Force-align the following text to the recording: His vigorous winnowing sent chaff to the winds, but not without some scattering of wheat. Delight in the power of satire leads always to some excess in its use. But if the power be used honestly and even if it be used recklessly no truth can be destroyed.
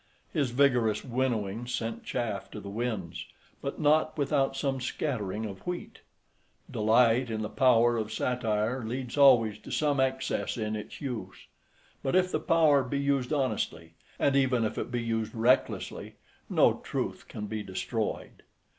His 0.33 0.49
vigorous 0.49 1.03
winnowing 1.05 1.67
sent 1.67 2.03
chaff 2.03 2.49
to 2.49 2.59
the 2.59 2.71
winds, 2.71 3.27
but 3.61 3.79
not 3.79 4.17
without 4.17 4.57
some 4.57 4.81
scattering 4.81 5.45
of 5.45 5.59
wheat. 5.67 6.01
Delight 6.71 7.29
in 7.29 7.43
the 7.43 7.49
power 7.51 7.97
of 7.97 8.11
satire 8.11 8.83
leads 8.83 9.15
always 9.15 9.59
to 9.59 9.69
some 9.69 9.99
excess 9.99 10.57
in 10.57 10.75
its 10.75 11.01
use. 11.01 11.45
But 12.01 12.15
if 12.15 12.31
the 12.31 12.39
power 12.39 12.83
be 12.83 12.97
used 12.97 13.31
honestly 13.31 13.93
and 14.17 14.35
even 14.35 14.65
if 14.65 14.79
it 14.79 14.89
be 14.89 15.03
used 15.03 15.35
recklessly 15.35 16.15
no 16.49 16.79
truth 16.79 17.27
can 17.27 17.45
be 17.45 17.61
destroyed. 17.61 18.41